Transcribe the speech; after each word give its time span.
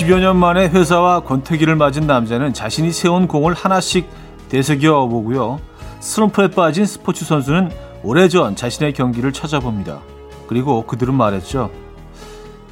20여 0.00 0.18
년 0.18 0.38
만에 0.38 0.68
회사와 0.68 1.20
권태기를 1.20 1.76
맞은 1.76 2.06
남자는 2.06 2.54
자신이 2.54 2.90
세운 2.90 3.28
공을 3.28 3.52
하나씩 3.52 4.08
되새겨 4.48 5.06
보고요. 5.08 5.60
슬럼프에 6.00 6.48
빠진 6.48 6.86
스포츠 6.86 7.26
선수는 7.26 7.70
오래전 8.02 8.56
자신의 8.56 8.94
경기를 8.94 9.30
찾아봅니다. 9.32 10.00
그리고 10.48 10.86
그들은 10.86 11.12
말했죠. 11.12 11.70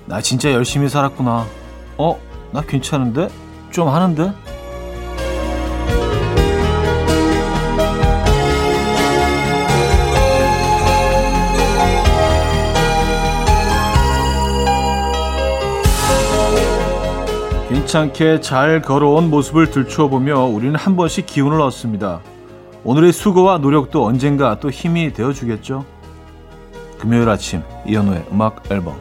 나 0.06 0.22
진짜 0.22 0.52
열심히 0.52 0.88
살았구나. 0.88 1.44
어? 1.98 2.18
나 2.50 2.62
괜찮은데? 2.62 3.28
좀 3.70 3.88
하는데? 3.88 4.32
괜찮게 17.78 18.40
잘 18.40 18.82
걸어온 18.82 19.30
모습을 19.30 19.70
들춰보며 19.70 20.46
우리는 20.46 20.74
한 20.74 20.96
번씩 20.96 21.26
기운을 21.26 21.60
얻습니다. 21.60 22.20
오늘의 22.82 23.12
수고와 23.12 23.58
노력도 23.58 24.04
언젠가 24.04 24.58
또 24.58 24.68
힘이 24.68 25.12
되어주겠죠. 25.12 25.86
금요일 26.98 27.28
아침 27.28 27.62
이현우의 27.86 28.26
음악 28.32 28.68
앨범 28.72 29.00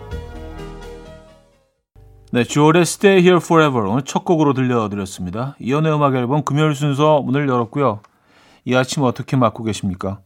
네, 2.31 2.43
주얼의 2.43 2.83
Stay 2.83 3.21
Here 3.21 3.37
Forever 3.37 3.89
오늘 3.89 4.03
첫 4.03 4.23
곡으로 4.23 4.53
들려드렸습니다. 4.53 5.55
이현우의 5.59 5.95
음악 5.95 6.15
앨범 6.15 6.43
금요일 6.43 6.75
순서 6.75 7.21
문을 7.23 7.49
열었고요. 7.49 8.01
이 8.63 8.75
아침 8.75 9.01
어떻게 9.01 9.37
맞고 9.37 9.63
계십니까? 9.63 10.19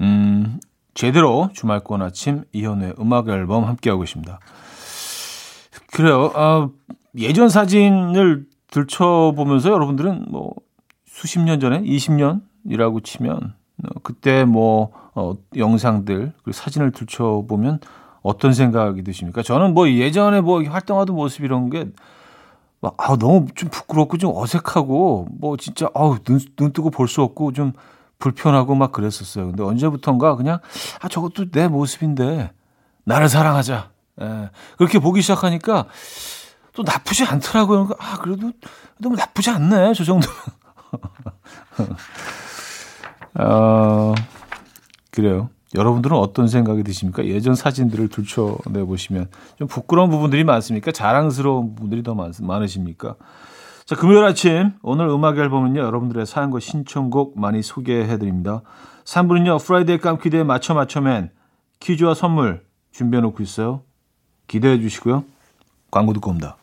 음, 0.00 0.60
제대로 0.94 1.50
주말권 1.52 2.00
아침 2.00 2.44
이현우의 2.52 2.94
음악 3.00 3.28
앨범 3.28 3.64
함께하고 3.64 4.02
계십니다. 4.02 4.38
그래요. 5.90 6.30
아, 6.34 6.68
예전 7.18 7.48
사진을 7.48 8.46
들춰보면서 8.70 9.70
여러분들은 9.70 10.26
뭐 10.28 10.52
수십 11.06 11.40
년 11.40 11.60
전에 11.60 11.80
20년이라고 11.82 13.02
치면 13.02 13.54
어, 13.84 13.88
그때 14.02 14.44
뭐 14.44 14.90
어, 15.14 15.34
영상들 15.56 16.32
그리고 16.42 16.52
사진을 16.52 16.92
들춰보면 16.92 17.80
어떤 18.22 18.52
생각이 18.52 19.02
드십니까? 19.04 19.42
저는 19.42 19.72
뭐 19.72 19.88
예전에 19.88 20.40
뭐 20.40 20.62
활동하던 20.62 21.14
모습 21.14 21.44
이런 21.44 21.70
게 21.70 21.86
막, 22.80 22.94
아, 22.98 23.16
너무 23.16 23.46
좀 23.54 23.70
부끄럽고 23.70 24.18
좀 24.18 24.32
어색하고 24.36 25.28
뭐 25.40 25.56
진짜 25.56 25.88
아우 25.94 26.18
눈, 26.18 26.38
눈 26.56 26.72
뜨고 26.72 26.90
볼 26.90 27.08
수 27.08 27.22
없고 27.22 27.52
좀 27.52 27.72
불편하고 28.18 28.74
막 28.74 28.92
그랬었어요. 28.92 29.46
근데 29.46 29.62
언제부턴가 29.62 30.36
그냥 30.36 30.58
아 31.00 31.08
저것도 31.08 31.50
내 31.50 31.68
모습인데 31.68 32.50
나를 33.04 33.28
사랑하자. 33.28 33.90
예. 34.22 34.50
그렇게 34.78 34.98
보기 34.98 35.22
시작하니까 35.22 35.86
또 36.76 36.82
나쁘지 36.82 37.24
않더라고요. 37.24 37.88
아, 37.98 38.18
그래도 38.18 38.52
너무 38.98 39.16
나쁘지 39.16 39.50
않네. 39.50 39.94
저 39.94 40.04
정도면. 40.04 40.36
어, 43.40 44.14
그래요. 45.10 45.48
여러분들은 45.74 46.16
어떤 46.16 46.48
생각이 46.48 46.82
드십니까? 46.84 47.24
예전 47.24 47.54
사진들을 47.54 48.08
들춰내 48.08 48.84
보시면 48.84 49.28
좀 49.58 49.66
부끄러운 49.68 50.10
부분들이 50.10 50.44
많습니까? 50.44 50.92
자랑스러운 50.92 51.74
부분들이 51.74 52.02
더 52.02 52.14
많, 52.14 52.32
많으십니까? 52.38 53.16
자, 53.86 53.96
금요일 53.96 54.24
아침 54.24 54.72
오늘 54.82 55.08
음악 55.08 55.38
앨범은요. 55.38 55.80
여러분들의 55.80 56.26
사연과 56.26 56.60
신청곡 56.60 57.38
많이 57.38 57.62
소개해 57.62 58.18
드립니다. 58.18 58.60
3분은요. 59.04 59.64
프라이데이 59.64 59.98
깜퀴대의 59.98 60.44
맞춰 60.44 60.74
맞춰맨 60.74 61.30
퀴즈와 61.80 62.14
선물 62.14 62.64
준비해 62.92 63.22
놓고 63.22 63.42
있어요. 63.42 63.82
기대해 64.46 64.78
주시고요. 64.78 65.24
광고 65.90 66.12
듣고 66.12 66.30
옵니다. 66.30 66.56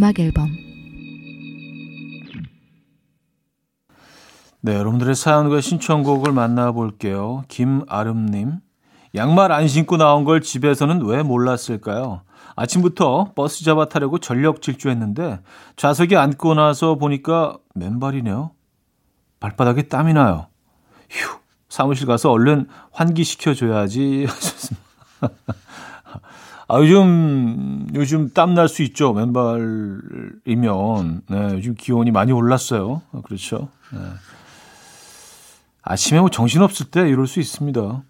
음악 0.00 0.18
앨범 0.18 0.50
네, 4.62 4.74
여러분들의 4.74 5.14
사연과 5.14 5.62
신청곡을 5.62 6.32
만나볼게요. 6.32 7.44
김아름님. 7.48 8.58
양말 9.14 9.52
안 9.52 9.68
신고 9.68 9.96
나온 9.96 10.24
걸 10.24 10.42
집에서는 10.42 11.02
왜 11.06 11.22
몰랐을까요? 11.22 12.22
아침부터 12.60 13.32
버스 13.34 13.64
잡아 13.64 13.88
타려고 13.88 14.18
전력 14.18 14.60
질주했는데 14.60 15.40
좌석에 15.76 16.16
앉고 16.16 16.52
나서 16.54 16.96
보니까 16.96 17.56
맨발이네요. 17.74 18.50
발바닥에 19.40 19.88
땀이 19.88 20.12
나요. 20.12 20.48
휴, 21.08 21.38
사무실 21.70 22.06
가서 22.06 22.30
얼른 22.30 22.68
환기시켜줘야지. 22.92 24.26
아, 26.68 26.78
요즘, 26.78 27.88
요즘 27.94 28.30
땀 28.34 28.52
날 28.54 28.68
수 28.68 28.82
있죠. 28.82 29.14
맨발이면. 29.14 31.22
네, 31.30 31.48
요즘 31.54 31.74
기온이 31.74 32.10
많이 32.10 32.32
올랐어요. 32.32 33.00
아, 33.12 33.22
그렇죠. 33.24 33.70
네. 33.90 33.98
아침에 35.82 36.20
뭐 36.20 36.28
정신없을 36.28 36.90
때 36.90 37.08
이럴 37.08 37.26
수 37.26 37.40
있습니다. 37.40 38.02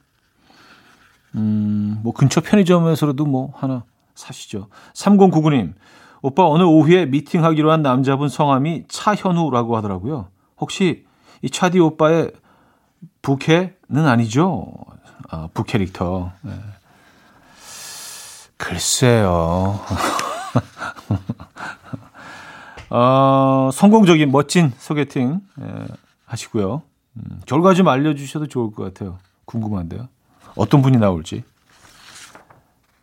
음, 1.37 2.01
뭐 2.03 2.13
근처 2.13 2.41
편의점에서라도 2.41 3.25
뭐 3.25 3.53
하나 3.57 3.85
사시죠. 4.21 4.69
3099님, 4.95 5.75
오빠 6.23 6.45
오늘 6.45 6.67
오후에 6.67 7.07
미팅하기로 7.07 7.73
한 7.73 7.83
남자분 7.83 8.29
성함이 8.29 8.85
차현우라고 8.89 9.77
하더라고요. 9.77 10.29
혹시 10.59 11.07
이 11.43 11.51
차디 11.51 11.81
오빠의 11.81 12.33
부캐는 13.23 14.07
아니죠? 14.07 14.67
아, 15.31 15.49
부캐릭터. 15.55 16.33
네. 16.43 16.53
글쎄요. 18.57 19.81
어, 22.91 23.71
성공적인 23.73 24.31
멋진 24.31 24.73
소개팅 24.79 25.41
예, 25.61 25.87
하시고요. 26.27 26.83
음, 27.17 27.41
결과 27.47 27.73
좀 27.73 27.89
알려주셔도 27.89 28.49
좋을 28.49 28.73
것 28.73 28.83
같아요. 28.85 29.19
궁금한데요. 29.47 30.09
어떤 30.57 30.83
분이 30.83 30.99
나올지. 30.99 31.45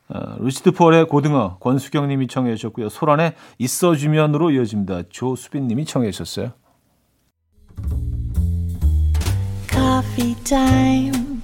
어, 0.10 0.36
루시드 0.40 0.72
폴의 0.72 1.08
고등어 1.08 1.58
권수경 1.60 2.08
님이 2.08 2.28
청해 2.28 2.56
주셨고요. 2.56 2.90
소란의 2.90 3.34
있어주면으로 3.58 4.52
이어집니다. 4.52 5.04
조수빈 5.10 5.68
님이 5.68 5.86
청해 5.86 6.12
주셨어요. 6.12 6.54
Coffee 9.70 10.36
time. 10.44 11.42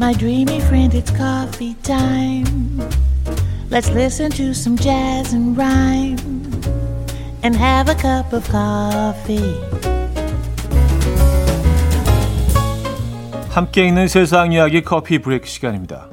My 0.00 0.14
dreamy 0.14 0.58
friend, 0.58 0.96
it's 0.96 1.14
coffee 1.14 1.74
time. 1.82 2.80
Let's 3.70 3.90
listen 3.90 4.30
to 4.32 4.50
some 4.50 4.76
jazz 4.76 5.32
and 5.32 5.56
rhyme 5.56 6.18
and 7.44 7.56
have 7.56 7.88
a 7.88 7.94
cup 7.94 8.34
of 8.34 8.44
coffee. 8.50 9.54
함께 13.50 13.86
있는 13.86 14.08
세상 14.08 14.52
이야기 14.52 14.82
커피 14.82 15.18
브레이크 15.18 15.46
시간입니다. 15.46 16.09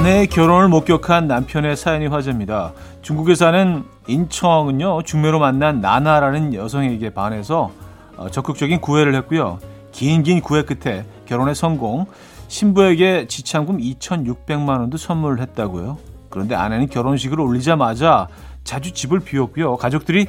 아내의 0.00 0.28
결혼을 0.28 0.68
목격한 0.68 1.28
남편의 1.28 1.76
사연이 1.76 2.06
화제입니다. 2.06 2.72
중국에 3.02 3.34
사는 3.34 3.84
인청은요 4.06 5.02
중매로 5.02 5.38
만난 5.38 5.82
나나라는 5.82 6.54
여성에게 6.54 7.10
반해서 7.10 7.70
어, 8.16 8.30
적극적인 8.30 8.80
구애를 8.80 9.14
했고요. 9.16 9.58
긴긴 9.92 10.40
구애 10.40 10.62
끝에 10.62 11.04
결혼에 11.26 11.52
성공. 11.52 12.06
신부에게 12.48 13.26
지참금 13.26 13.76
2,600만 13.76 14.68
원도 14.70 14.96
선물을 14.96 15.38
했다고요. 15.42 15.98
그런데 16.30 16.54
아내는 16.54 16.88
결혼식을 16.88 17.38
올리자마자 17.38 18.26
자주 18.64 18.94
집을 18.94 19.20
비웠고요. 19.20 19.76
가족들이 19.76 20.28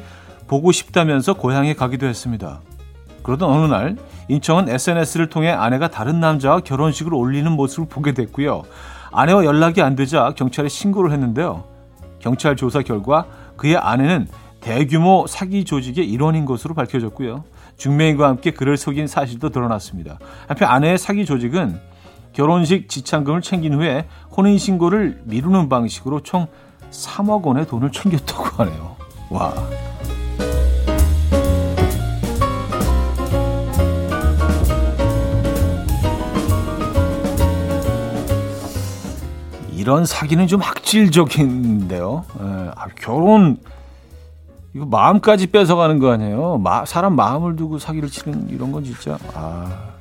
보고 0.50 0.74
싶다면서 0.74 1.36
고향에 1.36 1.76
가기도 1.76 2.08
했습니다. 2.08 2.60
그러던 3.24 3.50
어느 3.50 3.72
날 3.72 3.96
인청은 4.28 4.68
SNS를 4.68 5.30
통해 5.30 5.50
아내가 5.50 5.88
다른 5.88 6.20
남자와 6.20 6.60
결혼식을 6.60 7.14
올리는 7.14 7.50
모습을 7.50 7.88
보게 7.88 8.14
됐고요. 8.14 8.64
아내와 9.12 9.46
연락이 9.46 9.82
안 9.82 9.96
되자 9.96 10.34
경찰에 10.36 10.70
신고를 10.70 11.12
했는데요. 11.12 11.64
경찰 12.20 12.56
조사 12.56 12.82
결과 12.82 13.26
그의 13.58 13.78
아내는 13.78 14.28
대규모 14.62 15.26
사기 15.28 15.66
조직의 15.66 16.08
일원인 16.08 16.46
것으로 16.46 16.74
밝혀졌고요. 16.76 17.44
중매인과 17.78 18.28
함께 18.28 18.52
그를 18.52 18.78
속인 18.78 19.08
사실도 19.08 19.50
드러났습니다. 19.50 20.20
한편 20.48 20.70
아내의 20.70 20.98
사기 20.98 21.26
조직은 21.26 21.80
결혼식 22.34 22.88
지참금을 22.88 23.42
챙긴 23.42 23.74
후에 23.74 24.08
혼인 24.36 24.58
신고를 24.58 25.22
미루는 25.26 25.68
방식으로 25.68 26.22
총 26.22 26.48
3억 26.92 27.44
원의 27.44 27.68
돈을 27.68 27.92
챙겼다고 27.92 28.64
하네요. 28.64 28.96
와. 29.30 29.54
이런 39.82 40.06
사기는 40.06 40.46
좀 40.46 40.62
악질적인데요. 40.62 42.26
에, 42.40 42.44
예, 42.44 42.72
아, 42.76 42.86
결혼 42.96 43.58
이거 44.76 44.86
마음까지 44.86 45.48
뺏어가는 45.48 45.98
거 45.98 46.12
아니에요? 46.12 46.60
마, 46.60 46.86
사람 46.86 47.16
마음을 47.16 47.56
두고 47.56 47.80
사기를 47.80 48.08
치는 48.08 48.50
이런 48.50 48.72
건 48.72 48.84
진짜 48.84 49.18
아 49.34 49.96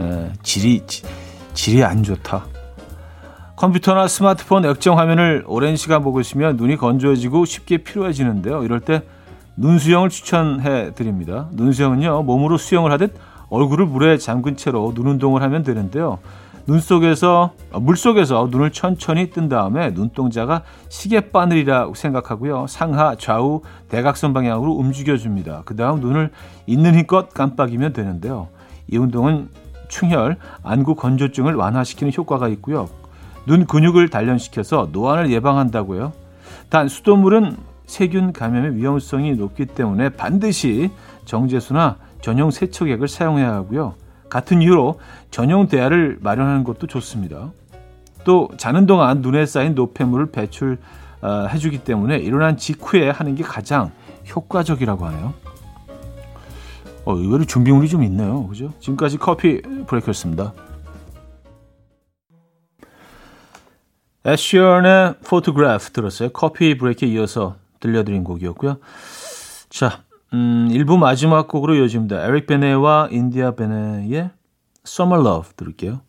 에, 0.00 0.04
예, 0.04 0.32
질이 0.44 0.82
지, 0.86 1.02
질이 1.52 1.82
안 1.82 2.04
좋다. 2.04 2.44
컴퓨터나 3.56 4.06
스마트폰 4.06 4.64
액정 4.66 4.98
화면을 4.98 5.42
오랜 5.48 5.74
시간 5.74 6.04
보고 6.04 6.20
있으면 6.20 6.56
눈이 6.56 6.76
건조해지고 6.76 7.44
쉽게 7.44 7.78
피로해지는데요. 7.78 8.62
이럴 8.62 8.78
때 8.78 9.02
눈수영을 9.56 10.10
추천해 10.10 10.94
드립니다. 10.94 11.48
눈수영은요 11.52 12.22
몸으로 12.22 12.56
수영을 12.56 12.92
하듯 12.92 13.16
얼굴을 13.50 13.86
물에 13.86 14.16
잠근 14.18 14.56
채로 14.56 14.94
눈 14.94 15.08
운동을 15.08 15.42
하면 15.42 15.64
되는데요. 15.64 16.20
눈 16.66 16.80
속에서 16.80 17.52
어, 17.72 17.80
물 17.80 17.96
속에서 17.96 18.48
눈을 18.50 18.70
천천히 18.70 19.30
뜬 19.30 19.48
다음에 19.48 19.90
눈동자가 19.90 20.62
시계 20.88 21.20
바늘이라고 21.30 21.94
생각하고요. 21.94 22.66
상하 22.68 23.16
좌우 23.16 23.60
대각선 23.90 24.32
방향으로 24.32 24.72
움직여 24.72 25.16
줍니다. 25.16 25.62
그다음 25.66 26.00
눈을 26.00 26.30
있는 26.66 26.94
힘껏 26.94 27.28
깜빡이면 27.34 27.92
되는데요. 27.92 28.48
이 28.90 28.96
운동은 28.96 29.48
충혈, 29.88 30.38
안구 30.62 30.94
건조증을 30.94 31.54
완화시키는 31.54 32.12
효과가 32.16 32.48
있고요. 32.48 32.88
눈 33.46 33.66
근육을 33.66 34.08
단련시켜서 34.08 34.88
노안을 34.90 35.30
예방한다고요. 35.30 36.12
단 36.70 36.88
수돗물은 36.88 37.56
세균 37.84 38.32
감염의 38.32 38.76
위험성이 38.76 39.32
높기 39.34 39.66
때문에 39.66 40.08
반드시 40.10 40.90
정제수나 41.26 41.96
전용 42.22 42.50
세척액을 42.50 43.08
사용해야 43.08 43.52
하고요. 43.52 43.94
같은 44.34 44.62
이유로 44.62 44.98
전용 45.30 45.68
대야를 45.68 46.18
마련하는 46.20 46.64
것도 46.64 46.88
좋습니다. 46.88 47.52
또 48.24 48.48
자는 48.56 48.84
동안 48.84 49.20
눈에 49.20 49.46
쌓인 49.46 49.76
노폐물을 49.76 50.32
배출해주기 50.32 51.76
어, 51.76 51.84
때문에 51.84 52.16
일어난 52.18 52.56
직후에 52.56 53.10
하는 53.10 53.36
게 53.36 53.44
가장 53.44 53.92
효과적이라고 54.34 55.06
하네요. 55.06 55.34
어, 57.04 57.14
의외로 57.14 57.44
준비물이 57.44 57.88
좀 57.88 58.02
있네요. 58.02 58.48
그죠? 58.48 58.72
지금까지 58.80 59.18
coffee 59.18 59.62
break였습니다. 59.86 60.52
에드 64.26 64.53
쉬런의 64.53 65.14
Photograph 65.24 65.90
들었어요. 65.92 66.30
coffee 66.30 66.76
break에 66.76 67.08
이어서 67.10 67.54
들려드린 67.78 68.24
곡이었고요. 68.24 68.78
자, 69.68 70.02
음, 70.32 70.68
1부 70.70 70.98
마지막 70.98 71.46
곡으로 71.48 71.74
이어집니다. 71.76 72.24
에릭 72.26 72.46
베네와 72.46 73.08
인디아 73.10 73.52
베네의 73.52 74.30
Summer 74.86 75.20
Love 75.24 75.52
들을게요. 75.56 76.00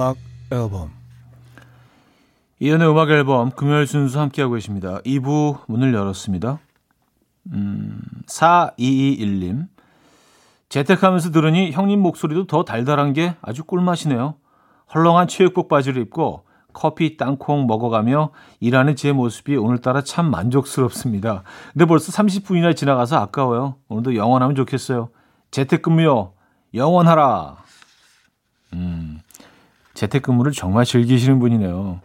음악 0.00 0.16
앨범 0.50 0.90
이현우의 2.58 2.90
음악 2.90 3.10
앨범 3.10 3.50
금요일 3.50 3.86
순서 3.86 4.18
함께하고 4.20 4.54
계십니다. 4.54 4.98
2부 5.04 5.60
문을 5.66 5.92
열었습니다. 5.92 6.58
음, 7.52 8.00
4221님 8.26 9.68
재택하면서 10.70 11.32
들으니 11.32 11.72
형님 11.72 12.00
목소리도 12.00 12.46
더 12.46 12.64
달달한 12.64 13.12
게 13.12 13.36
아주 13.42 13.62
꿀맛이네요. 13.62 14.36
헐렁한 14.94 15.28
체육복 15.28 15.68
바지를 15.68 16.00
입고 16.04 16.44
커피 16.72 17.18
땅콩 17.18 17.66
먹어가며 17.66 18.30
일하는 18.60 18.96
제 18.96 19.12
모습이 19.12 19.56
오늘따라 19.56 20.02
참 20.02 20.30
만족스럽습니다. 20.30 21.42
근데 21.74 21.84
벌써 21.84 22.10
30분이나 22.10 22.74
지나가서 22.74 23.18
아까워요. 23.18 23.76
오늘도 23.88 24.16
영원하면 24.16 24.56
좋겠어요. 24.56 25.10
재택근무요. 25.50 26.32
영원하라. 26.72 27.56
음, 28.72 29.09
재택근무를 30.00 30.52
정말 30.52 30.86
즐기시는 30.86 31.38
분이네요. 31.40 32.00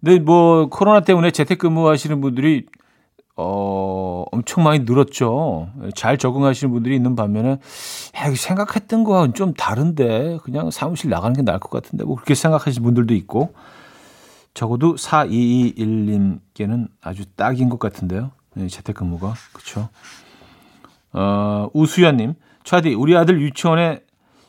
근데 0.00 0.18
뭐 0.18 0.68
코로나 0.70 1.00
때문에 1.00 1.30
재택근무 1.30 1.86
하시는 1.88 2.20
분들이 2.22 2.64
어, 3.36 4.24
엄청 4.32 4.64
많이 4.64 4.84
늘었죠. 4.84 5.68
잘 5.94 6.16
적응하시는 6.16 6.72
분들이 6.72 6.96
있는 6.96 7.14
반면에 7.14 7.50
야, 7.50 8.34
생각했던 8.34 9.04
거와는 9.04 9.34
좀 9.34 9.52
다른데 9.52 10.38
그냥 10.42 10.70
사무실 10.70 11.10
나가는 11.10 11.36
게 11.36 11.42
나을 11.42 11.58
것 11.58 11.70
같은데 11.70 12.04
뭐 12.04 12.14
그렇게 12.14 12.34
생각하시는 12.34 12.82
분들도 12.82 13.12
있고 13.14 13.52
적어도 14.54 14.94
4221님께는 14.94 16.88
아주 17.02 17.26
딱인 17.34 17.68
것 17.68 17.78
같은데요. 17.78 18.30
네, 18.54 18.68
재택근무가 18.68 19.34
그렇죠. 19.52 19.90
어, 21.12 21.68
우수연님, 21.74 22.32
차디 22.64 22.94
우리 22.94 23.14
아들 23.14 23.42
유치원에 23.42 24.00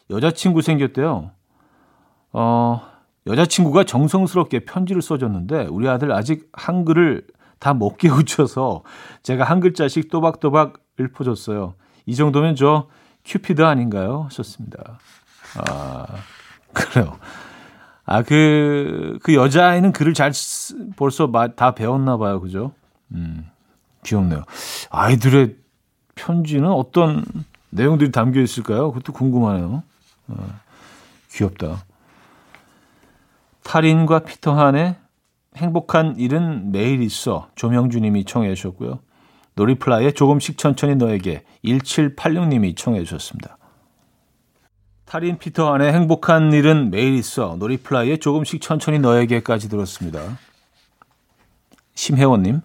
여자친구 0.10 0.62
생겼대요. 0.62 1.32
어, 2.34 2.82
여자친구가 3.26 3.84
정성스럽게 3.84 4.60
편지를 4.66 5.02
써줬는데 5.02 5.68
우리 5.70 5.88
아들 5.88 6.12
아직 6.12 6.50
한글을 6.54 7.26
다 7.60 7.74
못 7.74 7.98
깨우쳐서 7.98 8.84
제가 9.24 9.44
한 9.44 9.60
글자씩 9.60 10.10
또박또박 10.10 10.74
읊어줬어요. 11.00 11.74
이 12.06 12.16
정도면 12.16 12.56
저 12.56 12.88
큐피드 13.26 13.64
아닌가요? 13.64 14.24
하셨습니다. 14.26 15.00
아, 15.58 16.06
그래요. 16.74 17.18
아, 18.06 18.22
그, 18.24 19.20
그 19.22 19.34
여자아이는 19.34 19.92
글을 19.92 20.14
잘 20.14 20.32
벌써 20.96 21.30
다 21.56 21.72
배웠나 21.76 22.18
봐요. 22.18 22.40
그죠? 22.40 22.72
음, 23.12 23.50
귀엽네요. 24.06 24.44
아이들의 24.90 25.56
편지는 26.16 26.70
어떤 26.70 27.26
내용들이 27.70 28.12
담겨 28.12 28.40
있을까요? 28.40 28.92
그것도 28.92 29.12
궁금하네요. 29.14 29.84
어, 30.30 30.50
귀엽다. 31.32 31.84
타린과 33.68 34.20
피터한의 34.20 34.96
행복한 35.58 36.16
일은 36.18 36.72
매일 36.72 37.02
있어 37.02 37.50
조명주님이 37.56 38.24
청해 38.24 38.56
주셨고요. 38.56 39.00
노리플라이의 39.56 40.14
조금씩 40.14 40.58
천천히 40.58 40.96
너에게 40.96 41.44
1786님이 41.66 42.78
청해 42.78 43.04
주셨습니다. 43.04 43.58
타린 45.04 45.38
피터한의 45.38 45.92
행복한 45.92 46.54
일은 46.54 46.92
매일 46.92 47.16
있어 47.16 47.58
노리플라이의 47.60 48.20
조금씩 48.20 48.62
천천히 48.62 49.00
너에게까지 49.00 49.68
들었습니다. 49.68 50.22
심혜원님 51.94 52.62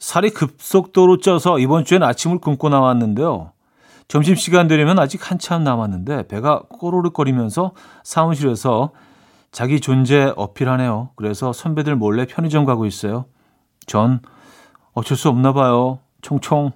살이 0.00 0.30
급속도로 0.30 1.18
쪄서 1.18 1.60
이번 1.60 1.84
주엔 1.84 2.02
아침을 2.02 2.38
굶고 2.38 2.68
나왔는데요. 2.68 3.52
점심시간 4.08 4.66
되려면 4.66 4.98
아직 4.98 5.30
한참 5.30 5.62
남았는데 5.62 6.26
배가 6.26 6.62
꼬르륵거리면서 6.68 7.74
사무실에서 8.02 8.90
자기 9.52 9.80
존재 9.80 10.32
어필하네요. 10.36 11.10
그래서 11.16 11.52
선배들 11.52 11.96
몰래 11.96 12.26
편의점 12.26 12.64
가고 12.64 12.86
있어요. 12.86 13.26
전 13.86 14.20
어쩔 14.92 15.16
수 15.16 15.28
없나 15.28 15.52
봐요. 15.52 15.98
총총. 16.22 16.72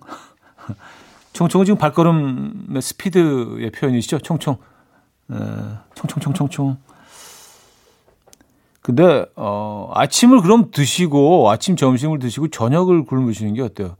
총총은 1.32 1.66
지금 1.66 1.78
발걸음의 1.78 2.82
스피드의 2.82 3.70
표현이시죠? 3.70 4.18
총총. 4.18 4.56
에, 5.30 5.36
총총총총총. 5.94 6.76
근데 8.82 9.24
어 9.36 9.90
아침을 9.94 10.42
그럼 10.42 10.70
드시고 10.70 11.50
아침 11.50 11.74
점심을 11.74 12.18
드시고 12.18 12.48
저녁을 12.48 13.04
굶으시는 13.06 13.54
게 13.54 13.62
어때요? 13.62 13.96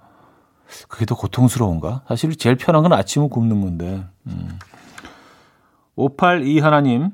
그게 0.89 1.07
더 1.07 1.15
고통스러운가? 1.15 2.03
사실 2.07 2.37
제일 2.37 2.57
편한 2.57 2.83
건 2.83 2.93
아침을 2.93 3.31
굶는 3.31 3.61
건데. 3.61 4.05
음. 4.27 4.59
582 5.97 6.59
하나님 6.59 7.13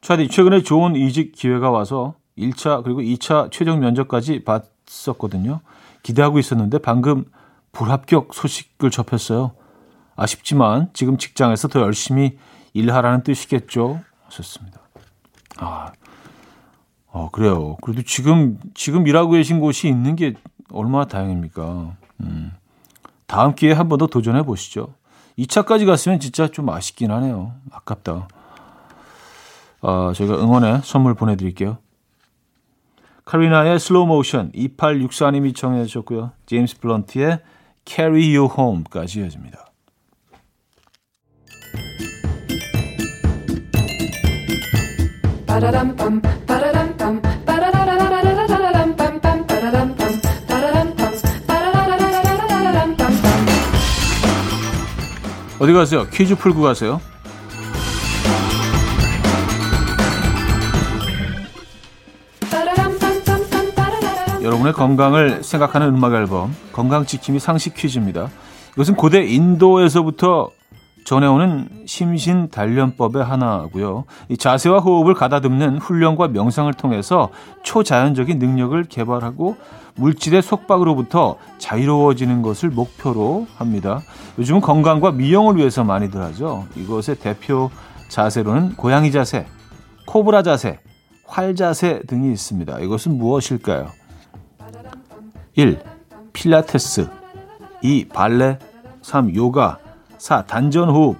차디 0.00 0.28
최근에 0.28 0.62
좋은 0.62 0.96
이직 0.96 1.32
기회가 1.32 1.70
와서 1.70 2.14
1차 2.38 2.82
그리고 2.82 3.00
2차 3.00 3.50
최종 3.50 3.80
면접까지 3.80 4.44
봤었거든요. 4.44 5.60
기대하고 6.02 6.38
있었는데 6.38 6.78
방금 6.78 7.24
불합격 7.72 8.32
소식을 8.32 8.90
접했어요. 8.90 9.52
아쉽지만 10.16 10.90
지금 10.92 11.18
직장에서 11.18 11.68
더 11.68 11.80
열심히 11.80 12.38
일하라는 12.72 13.22
뜻이겠죠. 13.22 14.00
하셨습니다. 14.24 14.80
아, 15.58 15.92
어, 17.08 17.28
그래요. 17.30 17.76
그래도 17.82 18.02
지금, 18.02 18.58
지금 18.74 19.06
일하고 19.06 19.32
계신 19.32 19.60
곳이 19.60 19.88
있는 19.88 20.16
게 20.16 20.34
얼마나 20.72 21.04
다행입니까. 21.06 21.96
음. 22.20 22.52
다음 23.26 23.54
기회에 23.54 23.74
한 23.74 23.88
번 23.88 23.98
더 23.98 24.06
도전해 24.06 24.42
보시죠. 24.42 24.94
2차까지 25.38 25.86
갔으면 25.86 26.20
진짜 26.20 26.48
좀 26.48 26.68
아쉽긴 26.70 27.10
하네요. 27.10 27.54
아깝다. 27.70 28.28
어, 29.82 30.12
저희가 30.14 30.34
응원의 30.42 30.80
선물 30.84 31.14
보내드릴게요. 31.14 31.78
카리나의 33.24 33.78
Slow 33.78 34.06
Motion 34.06 34.52
2864님이 34.52 35.54
청해 35.54 35.84
주셨고요. 35.86 36.32
제임스 36.46 36.80
블런트의 36.80 37.40
Carry 37.86 38.36
You 38.36 38.48
Home까지 38.56 39.20
이어집니다. 39.20 39.66
어디 55.60 55.74
가세요? 55.74 56.06
퀴즈 56.10 56.34
풀고 56.36 56.62
가세요. 56.62 57.00
여러분의 64.50 64.72
건강을 64.72 65.44
생각하는 65.44 65.94
음악 65.94 66.12
앨범 66.14 66.52
건강 66.72 67.06
지킴이 67.06 67.38
상식 67.38 67.74
퀴즈입니다. 67.74 68.28
이것은 68.72 68.96
고대 68.96 69.22
인도에서부터 69.24 70.50
전해오는 71.04 71.84
심신 71.86 72.48
단련법의 72.48 73.22
하나고요. 73.22 74.06
이 74.28 74.36
자세와 74.36 74.80
호흡을 74.80 75.14
가다듬는 75.14 75.78
훈련과 75.78 76.28
명상을 76.28 76.72
통해서 76.74 77.30
초자연적인 77.62 78.40
능력을 78.40 78.82
개발하고 78.84 79.56
물질의 79.94 80.42
속박으로부터 80.42 81.36
자유로워지는 81.58 82.42
것을 82.42 82.70
목표로 82.70 83.46
합니다. 83.56 84.00
요즘은 84.38 84.62
건강과 84.62 85.12
미용을 85.12 85.58
위해서 85.58 85.84
많이들 85.84 86.20
하죠. 86.22 86.66
이것의 86.74 87.18
대표 87.20 87.70
자세로는 88.08 88.74
고양이 88.74 89.12
자세, 89.12 89.46
코브라 90.06 90.42
자세, 90.42 90.80
활 91.24 91.54
자세 91.54 92.02
등이 92.08 92.32
있습니다. 92.32 92.80
이것은 92.80 93.16
무엇일까요? 93.16 93.99
1. 95.54 95.78
필라테스 96.32 97.08
2. 97.82 98.08
발레 98.08 98.58
3. 99.02 99.34
요가 99.34 99.78
4. 100.18 100.42
단전호흡 100.46 101.16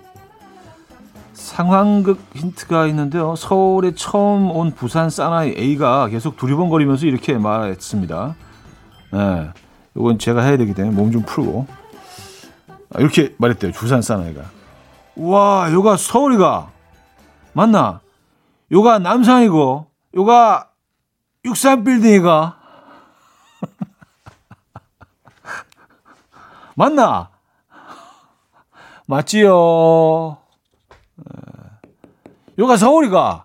상황극 1.33 2.21
힌트가 2.35 2.87
있는데요. 2.89 3.35
서울에 3.35 3.93
처음 3.95 4.51
온 4.51 4.73
부산 4.73 5.09
사나이 5.11 5.55
A가 5.57 6.07
계속 6.09 6.37
두리번거리면서 6.37 7.07
이렇게 7.07 7.35
말했습니다. 7.39 8.35
네, 9.13 9.51
이건 9.97 10.19
제가 10.19 10.43
해야 10.43 10.57
되기 10.57 10.75
때문에 10.75 10.95
몸 10.95 11.11
좀 11.11 11.23
풀고 11.23 11.67
아, 12.95 13.01
이렇게 13.01 13.35
말했대요. 13.39 13.73
부산 13.73 14.03
사나이가. 14.03 14.43
와, 15.17 15.69
요가 15.73 15.97
서울이가 15.97 16.71
맞나? 17.53 18.01
요가 18.71 18.99
남산이고 18.99 19.87
요가 20.17 20.69
63빌딩이가 21.45 22.55
맞나? 26.81 27.29
맞지요. 29.07 30.39
요가 32.59 32.77
서울이가. 32.79 33.45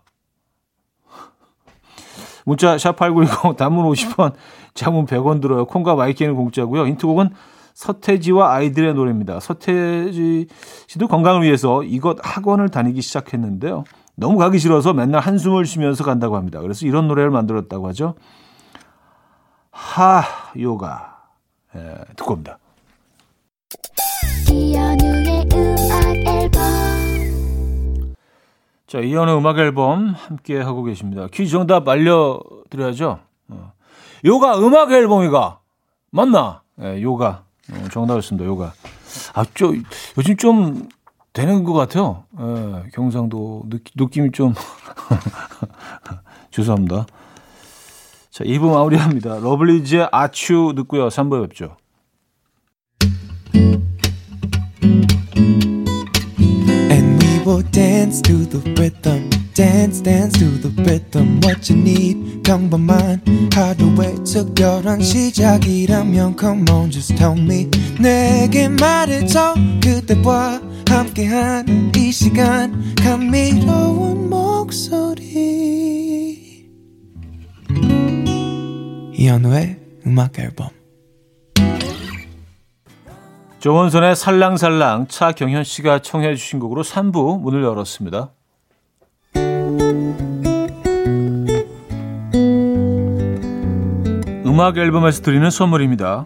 문자 2.46 2.78
샵8910 2.78 3.58
단문 3.58 3.92
50원, 3.92 4.36
장문 4.74 5.06
100원 5.06 5.42
들어요. 5.42 5.66
콩과 5.66 5.96
마이케이는 5.96 6.36
공짜고요. 6.36 6.88
인트곡은 6.88 7.32
서태지와 7.74 8.54
아이들의 8.54 8.94
노래입니다. 8.94 9.42
서태지 9.42 10.48
씨도 10.88 11.10
건강을 11.10 11.44
위해서 11.44 11.84
이것 11.84 12.18
학원을 12.22 12.70
다니기 12.70 13.02
시작했는데요. 13.02 13.84
너무 14.16 14.38
가기 14.38 14.60
싫어서 14.60 14.94
맨날 14.94 15.20
한숨을 15.20 15.66
쉬면서 15.66 16.06
간다고 16.06 16.38
합니다. 16.38 16.62
그래서 16.62 16.86
이런 16.86 17.10
노래를 17.10 17.32
만들었다고 17.32 17.90
하죠. 17.90 18.16
하 19.72 20.24
요가. 20.58 21.18
예, 21.76 21.98
듣고 22.16 22.36
옵니다. 22.36 22.60
이연우의 24.52 25.50
음악 25.54 26.16
앨범 26.28 26.62
자, 28.88 29.00
이연우 29.00 29.38
음악 29.38 29.58
앨범 29.60 30.14
함께 30.16 30.60
하고 30.60 30.84
계십니다. 30.84 31.28
퀴즈 31.34 31.52
정답 31.52 31.88
알려드려야죠. 31.88 33.20
어. 33.50 33.74
요가 34.24 34.58
음악 34.60 34.92
앨범이가 34.92 35.60
맞나? 36.12 36.62
예, 36.82 37.02
요가 37.02 37.44
어, 37.72 37.88
정답이었습니다. 37.92 38.46
요가. 38.46 38.74
아, 39.34 39.44
좀 39.54 39.84
요즘 40.18 40.38
좀 40.38 40.90
되는 41.34 41.64
것 41.64 41.74
같아요. 41.74 42.24
예, 42.40 42.90
경상도 42.94 43.64
느낌, 43.98 44.28
이좀 44.28 44.54
죄송합니다. 46.52 47.06
자, 48.32 48.44
2부 48.44 48.72
마무리합니다. 48.72 49.40
러블리즈의 49.40 50.10
아츄 50.12 50.74
듣고요. 50.76 51.08
3부에 51.08 51.48
뵙죠. 51.50 51.76
Dance 57.62 58.22
to 58.22 58.46
the 58.46 58.60
rhythm. 58.80 59.30
Dance, 59.54 60.02
dance 60.02 60.38
to 60.40 60.46
the 60.62 60.70
rhythm. 60.84 61.40
What 61.44 61.72
you 61.72 61.80
need, 61.82 62.44
평범한 62.44 63.22
하루의 63.54 64.16
특별한 64.26 65.02
시작이라면 65.02 66.36
Come 66.40 66.70
on, 66.70 66.92
just 66.92 67.16
tell 67.16 67.40
me. 67.40 67.70
내게 68.00 68.68
말해줘 68.68 69.56
그대와 69.82 70.62
함께한 70.90 71.92
이 71.96 72.12
시간 72.12 72.96
감미로운 72.96 74.30
목소리. 74.30 75.26
이현우의 79.14 79.78
음악 80.06 80.38
앨범. 80.40 80.70
조원선의 83.66 84.16
살랑살랑 84.16 85.08
차경현 85.08 85.64
씨가 85.64 85.98
청해 85.98 86.36
주신 86.36 86.60
곡으로 86.60 86.84
3부 86.84 87.42
문을 87.42 87.64
열었습니다. 87.64 88.30
음악 94.46 94.78
앨범에서 94.78 95.24
드리는 95.24 95.50
선물입니다. 95.50 96.26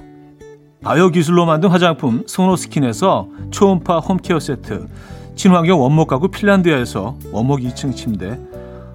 바이오 0.84 1.12
기술로 1.12 1.46
만든 1.46 1.70
화장품 1.70 2.26
소노스킨에서 2.28 3.30
초음파 3.52 4.00
home 4.00 4.21
care 4.21 4.42
세트 4.42 4.90
친환경 5.38 5.82
원목 5.82 6.10
가구 6.10 6.28
핀란드에서 6.28 7.16
원목 7.32 7.62
2층 7.62 7.96
침대 7.96 8.38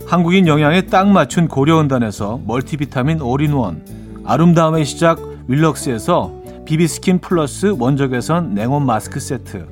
한국인 0.06 0.46
영양에 0.48 0.82
딱 0.82 1.08
맞춘 1.08 1.48
고려원단에서 1.48 2.40
multi비타민 2.46 3.22
all-in-one 3.22 3.86
아름다움의 4.26 4.84
시작 4.84 5.18
윌럭스에서 5.48 6.43
비비스킨 6.64 7.18
플러스 7.18 7.74
원적외선 7.78 8.54
냉온 8.54 8.86
마스크 8.86 9.20
세트. 9.20 9.66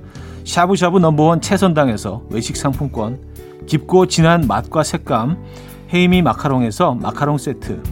샤브샤브 0.45 0.99
number 0.99 1.27
one 1.27 1.41
채선당에서 1.41 2.23
외식 2.29 2.57
상품권. 2.57 3.19
깊고 3.67 4.07
진한 4.07 4.47
맛과 4.47 4.83
색감. 4.83 5.39
헤이미 5.95 6.21
마카롱에서 6.21 6.95
마카롱 6.95 7.39
세트. 7.39 7.83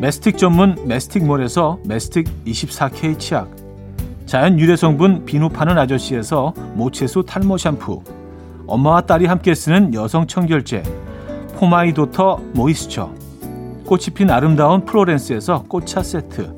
메스틱 0.00 0.36
전문 0.36 0.76
메스틱몰에서 0.86 1.78
메스틱 1.84 2.44
24K 2.44 3.18
치약. 3.18 3.50
자연 4.26 4.58
유래 4.58 4.76
성분 4.76 5.24
비누 5.24 5.48
파는 5.48 5.78
아저씨에서 5.78 6.52
모체수 6.74 7.24
탈모 7.26 7.56
샴푸. 7.56 8.02
엄마와 8.66 9.00
딸이 9.02 9.24
함께 9.24 9.54
쓰는 9.54 9.94
여성 9.94 10.26
청결제. 10.26 10.82
포마이도터 11.56 12.38
모이스처. 12.52 13.10
꽃이 13.86 14.04
핀 14.14 14.30
아름다운 14.30 14.84
프로렌스에서 14.84 15.64
꽃차 15.66 16.02
세트 16.02 16.57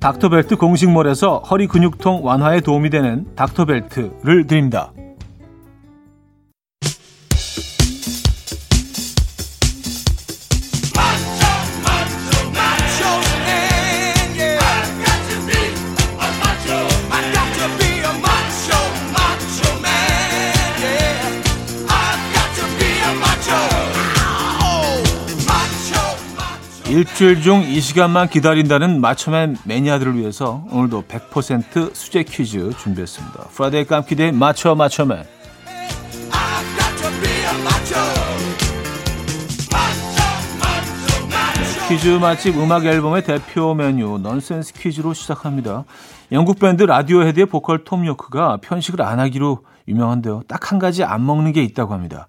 닥터벨트 0.00 0.56
공식몰에서 0.56 1.40
허리 1.40 1.66
근육통 1.66 2.24
완화에 2.24 2.60
도움이 2.60 2.90
되는 2.90 3.26
닥터벨트를 3.34 4.46
드립니다. 4.46 4.92
일주일 26.98 27.42
중 27.42 27.62
이 27.62 27.80
시간만 27.80 28.28
기다린다는 28.28 29.00
마초맨 29.00 29.58
매니아들을 29.64 30.16
위해서 30.16 30.66
오늘도 30.72 31.04
100% 31.04 31.94
수제 31.94 32.24
퀴즈 32.24 32.72
준비했습니다. 32.76 33.50
Friday 33.50 33.84
깜퀴day 33.84 34.32
맞춰 34.32 34.74
맞춰맨 34.74 35.24
퀴즈 41.88 42.08
맛집 42.18 42.56
음악 42.58 42.84
앨범의 42.84 43.22
대표 43.24 43.74
메뉴 43.74 44.18
넌센스 44.18 44.74
퀴즈로 44.74 45.14
시작합니다. 45.14 45.84
영국 46.32 46.58
밴드 46.58 46.82
라디오헤드의 46.82 47.46
보컬 47.46 47.84
톰 47.84 48.04
요크가 48.04 48.58
편식을 48.60 49.00
안 49.00 49.20
하기로 49.20 49.64
유명한데요. 49.86 50.42
딱 50.48 50.72
한 50.72 50.78
가지 50.78 51.02
안 51.02 51.24
먹는 51.24 51.52
게 51.52 51.62
있다고 51.62 51.94
합니다. 51.94 52.28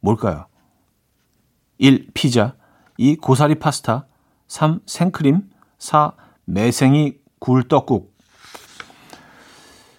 뭘까요? 0.00 0.46
1. 1.78 2.08
피자 2.12 2.54
2. 2.98 3.16
고사리 3.16 3.54
파스타 3.54 4.06
3. 4.48 4.80
생크림 4.84 5.42
4. 5.78 6.12
매생이 6.44 7.14
굴떡국 7.38 8.12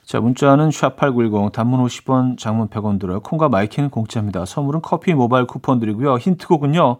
자 0.03 0.19
문자는 0.19 0.69
샵8910 0.69 1.51
단문 1.51 1.85
50원 1.85 2.37
장문 2.37 2.67
100원 2.69 2.99
들어요. 2.99 3.19
콩과 3.21 3.47
my 3.47 3.59
K는 3.59 3.89
공짜입니다. 3.89 4.43
선물은 4.45 4.81
커피 4.81 5.13
모바일 5.13 5.45
쿠폰 5.45 5.79
드리고요. 5.79 6.17
힌트곡은요. 6.17 6.97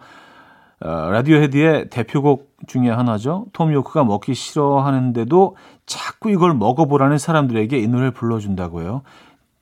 어, 0.82 1.10
라디오 1.12 1.38
헤드의 1.38 1.89
대표곡 1.89 2.53
중에 2.68 2.89
하나죠. 2.89 3.48
톰 3.51 3.74
요크가 3.74 4.06
먹기 4.06 4.34
싫어하는데도 4.34 5.58
자꾸 5.86 6.29
이걸 6.29 6.53
먹어보라는 6.53 7.18
사람들에게 7.18 7.77
이 7.77 7.88
노래를 7.88 8.12
불러준다고요. 8.12 9.01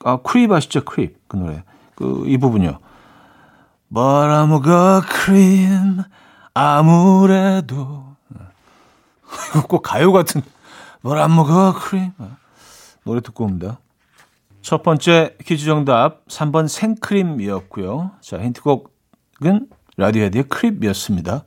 아, 0.03 0.17
Creep 0.17 0.51
아시죠? 0.51 0.83
Creep. 0.85 1.27
그 1.27 1.37
노래. 1.37 1.63
그, 1.95 2.23
이 2.27 2.37
부분요. 2.37 2.77
A 4.67 5.01
creep. 5.01 6.03
아무래도 6.57 8.15
꼭 9.67 9.81
가요 9.83 10.11
같은 10.11 10.41
뭘 11.01 11.19
안 11.19 11.35
먹어 11.35 11.73
크림 11.73 12.11
노래 13.03 13.21
듣고 13.21 13.45
옵니다. 13.45 13.79
첫 14.61 14.81
번째 14.81 15.37
퀴즈 15.45 15.65
정답 15.65 16.25
3번 16.25 16.67
생크림이었고요. 16.67 18.11
자 18.21 18.39
힌트곡은 18.39 19.67
라디오헤드의 19.97 20.45
Creep이었습니다. 20.45 21.43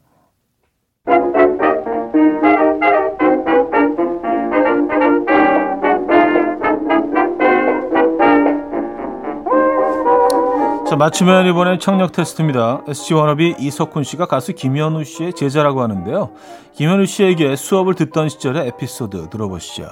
자, 10.91 10.97
맞추면 10.97 11.47
이번엔 11.47 11.79
청력 11.79 12.11
테스트입니다. 12.11 12.83
SG 12.89 13.15
워너비 13.15 13.55
이석훈 13.61 14.03
씨가 14.03 14.27
가수 14.27 14.55
김연우 14.55 15.05
씨의 15.05 15.35
제자라고 15.35 15.83
하는데요. 15.83 16.33
김연우 16.75 17.07
씨에게 17.07 17.55
수업을 17.55 17.95
듣던 17.95 18.29
시절의 18.29 18.67
에피소드 18.67 19.31
들어보시죠. 19.31 19.85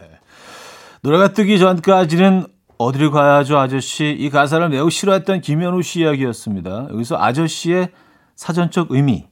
노래가 1.02 1.28
뜨기 1.28 1.60
전까지는 1.60 2.48
어디를 2.76 3.12
가야죠, 3.12 3.56
아저씨? 3.56 4.10
이 4.10 4.30
가사를 4.30 4.68
매우 4.68 4.90
싫어했던 4.90 5.42
김연우 5.42 5.80
씨 5.82 6.00
이야기였습니다. 6.00 6.88
여기서 6.90 7.18
아저씨의 7.18 7.90
사전적 8.34 8.88
의미. 8.90 9.28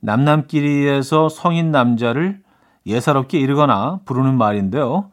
남남끼리에서 0.00 1.28
성인 1.28 1.70
남자를 1.70 2.40
예사롭게 2.86 3.38
이르거나 3.38 4.00
부르는 4.04 4.36
말인데요. 4.36 5.12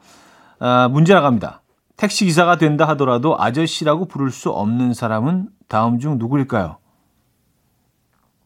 아, 0.57 0.89
문제 0.91 1.13
나갑니다. 1.13 1.61
택시기사가 1.97 2.57
된다 2.57 2.87
하더라도 2.89 3.39
아저씨라고 3.39 4.05
부를 4.05 4.31
수 4.31 4.49
없는 4.49 4.93
사람은 4.93 5.49
다음 5.67 5.99
중 5.99 6.17
누구일까요? 6.17 6.77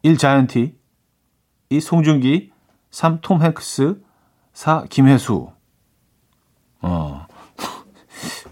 1. 0.04 0.18
자이언티 0.18 0.78
2. 1.70 1.80
송중기 1.80 2.52
3. 2.92 3.22
톰 3.22 3.42
행크스 3.42 4.02
4. 4.54 4.86
김혜수 4.90 5.52
어. 6.82 7.28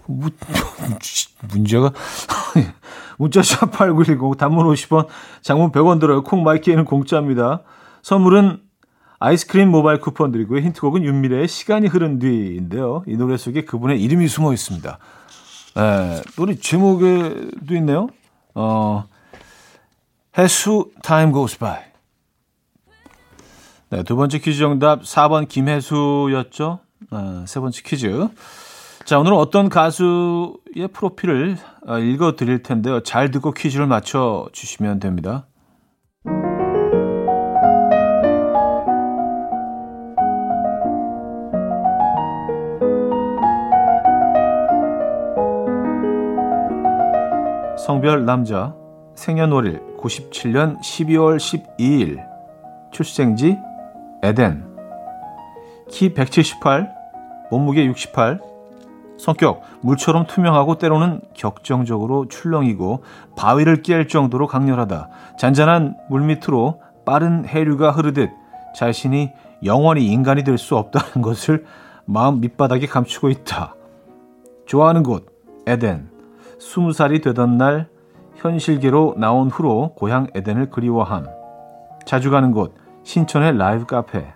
문제가 1.52 1.92
문자샵 3.18 3.72
8910 3.72 4.38
단문 4.38 4.66
50원 4.66 5.06
장문 5.42 5.70
100원 5.72 6.00
들어요. 6.00 6.22
콩 6.22 6.42
마이키에는 6.42 6.84
공짜입니다. 6.84 7.62
선물은 8.02 8.62
아이스크림 9.20 9.68
모바일 9.68 10.00
쿠폰 10.00 10.30
드리고요. 10.30 10.60
힌트곡은 10.60 11.02
윤미래의 11.04 11.48
시간이 11.48 11.88
흐른 11.88 12.18
뒤인데요. 12.18 13.02
이 13.06 13.16
노래 13.16 13.36
속에 13.36 13.64
그분의 13.64 14.00
이름이 14.00 14.28
숨어 14.28 14.52
있습니다. 14.52 14.98
에, 15.76 16.22
노래 16.36 16.54
제목에도 16.54 17.74
있네요. 17.76 18.08
어, 18.54 19.04
해수 20.36 20.90
Time 21.02 21.32
Goes 21.32 21.58
By. 21.58 21.78
네, 23.90 24.02
두 24.04 24.16
번째 24.16 24.38
퀴즈 24.38 24.58
정답 24.58 25.02
4번 25.02 25.48
김혜수였죠. 25.48 26.78
어, 27.10 27.44
세 27.46 27.58
번째 27.58 27.82
퀴즈. 27.82 28.28
자, 29.04 29.18
오늘은 29.18 29.36
어떤 29.36 29.68
가수의 29.68 30.88
프로필을 30.92 31.56
어, 31.86 31.98
읽어 31.98 32.36
드릴 32.36 32.62
텐데요. 32.62 33.02
잘 33.02 33.30
듣고 33.30 33.52
퀴즈를 33.52 33.86
맞춰 33.86 34.48
주시면 34.52 35.00
됩니다. 35.00 35.46
성별 47.88 48.26
남자, 48.26 48.74
생년월일 49.14 49.80
97년 49.98 50.78
12월 50.78 51.38
12일, 51.38 52.22
출생지 52.92 53.56
에덴, 54.22 54.62
키 55.88 56.12
178, 56.12 56.92
몸무게 57.50 57.86
68, 57.86 58.42
성격 59.16 59.62
물처럼 59.80 60.26
투명하고 60.26 60.76
때로는 60.76 61.22
격정적으로 61.32 62.28
출렁이고 62.28 63.04
바위를 63.38 63.80
깰 63.80 64.06
정도로 64.06 64.48
강렬하다. 64.48 65.08
잔잔한 65.38 65.96
물 66.10 66.20
밑으로 66.24 66.82
빠른 67.06 67.46
해류가 67.46 67.92
흐르듯 67.92 68.28
자신이 68.76 69.32
영원히 69.64 70.08
인간이 70.08 70.44
될 70.44 70.58
수 70.58 70.76
없다는 70.76 71.22
것을 71.22 71.64
마음 72.04 72.42
밑바닥에 72.42 72.86
감추고 72.86 73.30
있다. 73.30 73.74
좋아하는 74.66 75.02
곳 75.02 75.24
에덴. 75.66 76.17
스무 76.58 76.92
살이 76.92 77.20
되던 77.20 77.56
날 77.56 77.88
현실계로 78.36 79.14
나온 79.16 79.48
후로 79.48 79.94
고향 79.94 80.26
에덴을 80.34 80.70
그리워함. 80.70 81.26
자주 82.04 82.30
가는 82.30 82.52
곳 82.52 82.74
신촌의 83.04 83.56
라이브 83.56 83.86
카페. 83.86 84.34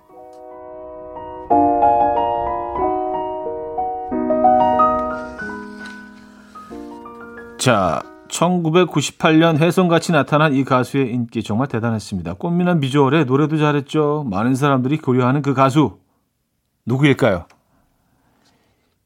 자, 7.59 8.03
1998년 8.29 9.59
혜성같이 9.59 10.11
나타난 10.11 10.53
이 10.53 10.65
가수의 10.65 11.13
인기 11.13 11.43
정말 11.43 11.69
대단했습니다. 11.69 12.35
꽃미남 12.35 12.81
비주얼에 12.81 13.25
노래도 13.25 13.57
잘했죠. 13.57 14.27
많은 14.29 14.55
사람들이 14.55 14.99
고려하는 14.99 15.43
그 15.43 15.55
가수 15.55 15.99
누구일까요? 16.87 17.47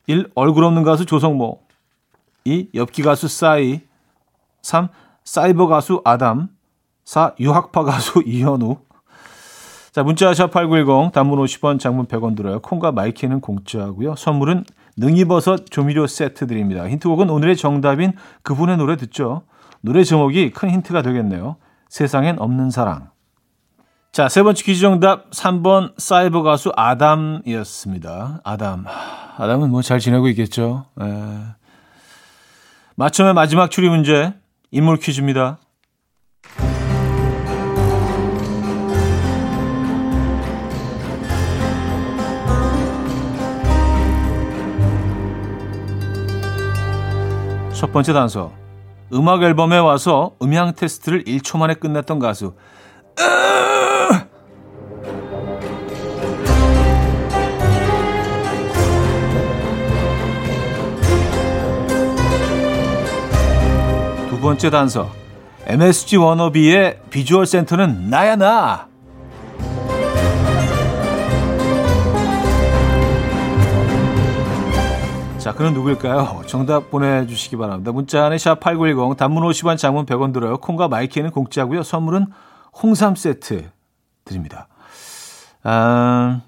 1. 0.07 0.31
얼굴 0.35 0.65
없는 0.65 0.85
가수 0.85 1.05
조성모 1.05 1.66
2. 2.47 2.71
엽기 2.75 3.03
가수 3.03 3.29
싸이 3.29 3.81
3. 4.63 4.89
사이버 5.25 5.67
가수 5.67 6.01
아담 6.05 6.49
4. 7.05 7.35
유학파 7.41 7.83
가수 7.85 8.23
이현우 8.27 8.77
자, 9.93 10.03
문자 10.03 10.31
샵8910 10.31 11.13
단문 11.13 11.39
50원, 11.39 11.81
장문 11.81 12.07
100원 12.07 12.37
들어요. 12.37 12.61
콩과 12.61 12.93
my 12.93 13.07
K는 13.07 13.41
공짜고요. 13.41 14.15
선물은 14.15 14.65
능이버섯 14.99 15.71
조미료 15.71 16.07
세트 16.07 16.47
드립니다. 16.47 16.87
힌트곡은 16.87 17.31
오늘의 17.31 17.57
정답인 17.57 18.13
그분의 18.43 18.77
노래 18.77 18.97
듣죠. 18.97 19.43
노래 19.81 20.05
제목이 20.05 20.51
큰 20.51 20.71
힌트가 20.71 21.01
되겠네요. 21.03 21.57
세상엔 21.89 22.39
없는 22.41 22.71
사랑. 22.71 23.09
자, 24.13 24.29
세 24.29 24.43
번째 24.43 24.63
퀴즈 24.65 24.81
정답 24.81 25.31
3번 25.31 25.95
사이버 25.99 26.43
가수 26.43 26.73
아담이었습니다. 26.77 28.41
아담. 28.45 28.85
아담은 29.39 29.71
뭐 29.71 29.81
잘 29.83 29.99
지내고 29.99 30.29
있겠죠. 30.29 30.87
에. 31.01 31.05
맞춤의 32.99 33.35
마지막 33.35 33.71
추리 33.71 33.91
문제 33.91 34.33
인물 34.71 34.97
퀴즈입니다. 34.97 35.59
첫 47.75 47.93
번째 47.93 48.15
단서. 48.15 48.53
음악 49.13 49.43
앨범에 49.43 49.77
와서 49.77 50.35
음향 50.41 50.73
테스트를 50.73 51.25
1초 51.25 51.59
만에 51.59 51.75
끝냈던 51.75 52.19
가수. 52.19 52.55
두 53.15 53.23
번째 64.47 64.71
단서. 64.71 65.11
MSG 65.67 66.19
워너비의 66.19 67.01
비주얼 67.11 67.47
센터는 67.47 68.11
나야 68.11 68.37
나. 68.37 68.87
자, 75.39 75.53
그는 75.53 75.75
누구일까요? 75.75 76.43
정답 76.47 76.93
보내주시기 76.93 77.57
바랍니다. 77.57 77.91
문자 77.91 78.25
안에 78.25 78.37
샵8910, 78.37 79.17
단문 79.17 79.43
50원, 79.43 79.79
장문 79.79 80.07
100원 80.07 80.33
들어요. 80.33 80.59
콩과 80.59 80.87
my 80.87 81.00
K는 81.00 81.33
공짜고요. 81.33 81.83
선물은 81.83 82.27
홍삼 82.81 83.17
세트 83.17 83.69
드립니다. 84.25 84.69
아, 85.65 86.43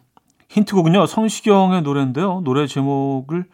힌트곡은요. 0.51 1.07
성시경의 1.07 1.83
노래인데요. 1.83 2.43
노래 2.45 2.69
제목을 2.69 3.47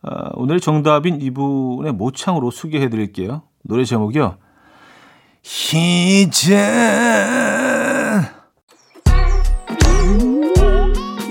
아, 0.00 0.30
오늘 0.36 0.58
정답인 0.58 1.20
이분의 1.20 1.92
모창으로 1.92 2.50
소개해 2.50 2.88
드릴게요. 2.88 3.42
노래 3.66 3.84
제목이요. 3.84 4.36
희재 5.42 6.54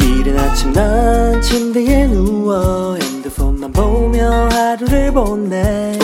이른 0.02 0.40
아침 0.40 0.74
난 0.74 1.42
침대에 1.42 2.08
누워 2.08 2.96
핸드폰만 2.96 3.72
보며 3.72 4.50
하루를 4.50 5.12
보내 5.12 5.98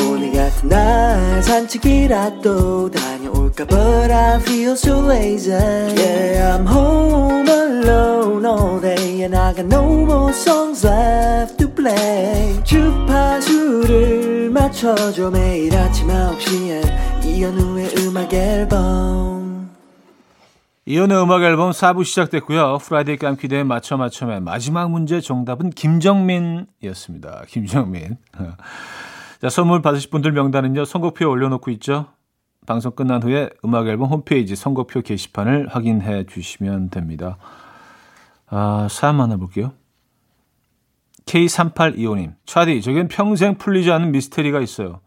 날 0.64 1.42
산책이라도 1.42 2.92
다녀올까 2.92 3.66
But 3.66 4.12
I 4.12 4.40
feel 4.42 4.74
so 4.74 5.00
lazy 5.06 5.52
Yeah 5.52 6.58
I'm 6.58 6.68
home 6.68 7.48
alone 7.48 8.46
all 8.46 8.82
day 8.82 9.24
And 9.24 9.36
I 9.36 9.54
got 9.54 9.66
no 9.66 9.84
more 10.04 10.32
songs 10.32 10.86
left 10.86 11.58
to 11.58 11.74
play 11.74 12.62
주파수를 12.64 14.50
맞춰줘 14.50 15.30
매일 15.32 15.76
아침 15.76 16.08
9시에 16.08 17.26
이현우의 17.26 17.96
음악 18.00 18.34
앨범 18.34 19.40
이현우의 20.86 21.22
음악 21.22 21.44
앨범 21.44 21.70
4부 21.70 22.04
시작됐고요. 22.04 22.80
Friday 22.80 23.18
깜퀴day 23.18 23.64
맞춰 23.64 23.96
맞춰맨 23.96 24.44
마지막 24.44 24.90
문제 24.90 25.22
정답은 25.22 25.70
김정민이었습니다. 25.70 27.44
김정민. 27.48 28.18
자, 29.42 29.48
선물 29.48 29.82
받으실 29.82 30.10
분들 30.10 30.34
명단은요. 30.34 30.84
선곡표에 30.84 31.26
올려놓고 31.26 31.72
있죠. 31.72 32.08
방송 32.66 32.92
끝난 32.92 33.24
후에 33.24 33.50
음악 33.64 33.88
앨범 33.88 34.10
홈페이지 34.10 34.54
선곡표 34.54 35.02
게시판을 35.02 35.70
확인해 35.70 36.26
주시면 36.26 36.90
됩니다. 36.90 37.38
아, 38.48 38.88
사연 38.92 39.16
만나볼게요. 39.16 39.72
K3825님. 41.26 42.36
차디, 42.46 42.82
저겐 42.82 43.08
평생 43.08 43.56
풀리지 43.56 43.92
않는 43.92 44.12
미스테리가 44.12 44.60
있어요. 44.60 45.00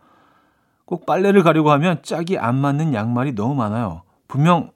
꼭 0.86 1.04
빨래를 1.04 1.42
가려고 1.42 1.70
하면 1.72 2.00
짝이 2.02 2.38
안 2.38 2.56
맞는 2.56 2.94
양말이 2.94 3.34
너무 3.34 3.54
많아요. 3.54 4.02
분명 4.28 4.70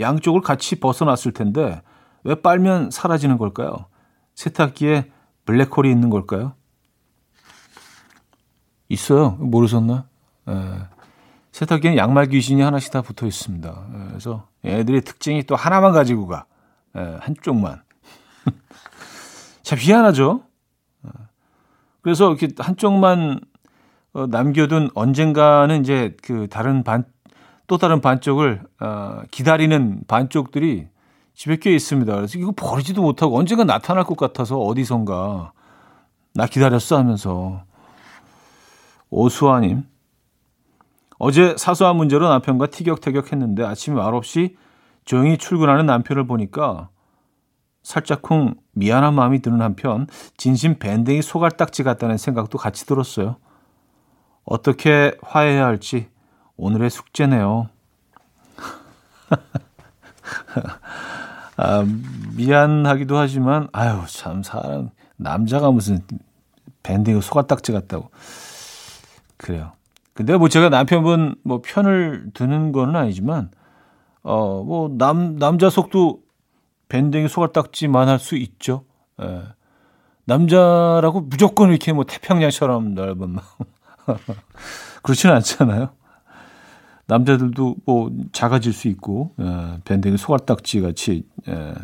양쪽을 0.00 0.42
같이 0.42 0.80
벗어놨을 0.80 1.32
텐데 1.32 1.80
왜 2.24 2.34
빨면 2.34 2.90
사라지는 2.90 3.38
걸까요? 3.38 3.86
세탁기에 4.34 5.10
블랙홀이 5.46 5.90
있는 5.90 6.10
걸까요? 6.10 6.57
있어요. 8.88 9.30
모르셨나? 9.40 10.06
에, 10.48 10.52
세탁기에는 11.52 11.98
양말 11.98 12.26
귀신이 12.28 12.62
하나씩 12.62 12.92
다 12.92 13.02
붙어 13.02 13.26
있습니다. 13.26 13.68
에, 13.68 14.08
그래서 14.08 14.46
애들의 14.64 15.02
특징이 15.02 15.44
또 15.44 15.56
하나만 15.56 15.92
가지고 15.92 16.26
가. 16.26 16.46
에, 16.96 17.00
한쪽만. 17.20 17.82
참 19.62 19.78
희한하죠? 19.78 20.42
그래서 22.02 22.28
이렇게 22.28 22.48
한쪽만 22.56 23.40
어, 24.14 24.26
남겨둔 24.26 24.90
언젠가는 24.94 25.80
이제 25.80 26.16
그 26.22 26.48
다른 26.48 26.82
반, 26.82 27.04
또 27.66 27.76
다른 27.76 28.00
반쪽을 28.00 28.62
어, 28.80 29.22
기다리는 29.30 30.00
반쪽들이 30.08 30.88
집에 31.34 31.56
꽤 31.56 31.74
있습니다. 31.74 32.14
그래서 32.14 32.38
이거 32.38 32.52
버리지도 32.56 33.02
못하고 33.02 33.38
언젠가 33.38 33.64
나타날 33.64 34.04
것 34.04 34.16
같아서 34.16 34.58
어디선가 34.58 35.52
나 36.34 36.46
기다렸어 36.46 36.96
하면서 36.96 37.62
오수아님 39.10 39.84
어제 41.18 41.56
사소한 41.56 41.96
문제로 41.96 42.28
남편과 42.28 42.66
티격태격 42.66 43.32
했는데 43.32 43.64
아침에 43.64 43.96
말없이 43.96 44.56
조용히 45.04 45.38
출근하는 45.38 45.86
남편을 45.86 46.26
보니까 46.26 46.90
살짝쿵 47.82 48.54
미안한 48.72 49.14
마음이 49.14 49.40
드는 49.40 49.62
한편 49.62 50.06
진심 50.36 50.78
밴댕이 50.78 51.22
소갈딱지 51.22 51.82
같다는 51.82 52.18
생각도 52.18 52.58
같이 52.58 52.86
들었어요. 52.86 53.36
어떻게 54.44 55.16
화해해야 55.22 55.64
할지 55.64 56.08
오늘의 56.56 56.90
숙제네요. 56.90 57.70
아, 61.56 61.84
미안하기도 62.36 63.16
하지만, 63.16 63.68
아유, 63.72 64.02
참, 64.08 64.42
사람, 64.42 64.90
남자가 65.16 65.70
무슨 65.70 66.00
밴딩 66.82 67.20
소가딱지 67.20 67.72
같다고. 67.72 68.10
그래요. 69.38 69.72
근데 70.14 70.36
뭐 70.36 70.48
제가 70.48 70.68
남편분 70.68 71.36
뭐 71.44 71.62
편을 71.64 72.30
드는 72.34 72.72
건 72.72 72.96
아니지만, 72.96 73.50
어, 74.22 74.62
뭐, 74.64 74.90
남, 74.98 75.38
남자 75.38 75.70
속도 75.70 76.20
밴딩 76.88 77.28
소가딱지만 77.28 78.08
할 78.08 78.18
수 78.18 78.36
있죠. 78.36 78.84
예. 79.22 79.42
남자라고 80.24 81.22
무조건 81.22 81.70
이렇게 81.70 81.92
뭐 81.92 82.04
태평양처럼 82.04 82.94
넓은 82.94 83.30
마음. 83.30 83.46
그렇지는 85.02 85.34
않잖아요. 85.36 85.90
남자들도 87.06 87.76
뭐 87.86 88.10
작아질 88.32 88.72
수 88.74 88.88
있고 88.88 89.34
예, 89.40 89.78
밴댕이 89.84 90.18
소갈딱지 90.18 90.82
같이 90.82 91.26
예, 91.48 91.74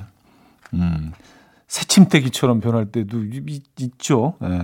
음, 0.74 1.12
새침대기처럼 1.66 2.60
변할 2.60 2.86
때도 2.92 3.24
있, 3.24 3.62
있죠. 3.80 4.34
예. 4.42 4.60